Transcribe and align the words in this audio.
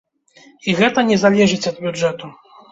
І 0.71 0.75
гэта 0.79 1.05
не 1.11 1.19
залежыць 1.27 1.63
ад 1.75 1.85
бюджэту. 1.87 2.35